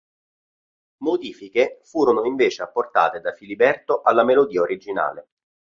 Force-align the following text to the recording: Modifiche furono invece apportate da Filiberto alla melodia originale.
Modifiche 1.03 1.77
furono 1.83 2.25
invece 2.25 2.63
apportate 2.63 3.19
da 3.19 3.33
Filiberto 3.33 4.01
alla 4.01 4.23
melodia 4.23 4.61
originale. 4.61 5.27